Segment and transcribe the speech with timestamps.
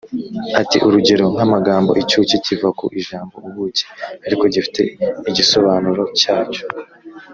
[0.61, 3.83] ati “urugero nk’amagambo: icyuki kiva ku ijambo ubuki
[4.25, 4.81] ariko gifite
[5.29, 6.63] igisobanuro cyacyo.